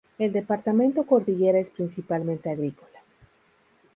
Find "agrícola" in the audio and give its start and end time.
2.49-3.01